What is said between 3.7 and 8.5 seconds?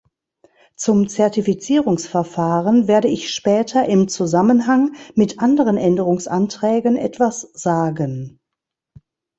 im Zusammenhang mit anderen Änderungsanträgen etwas sagen.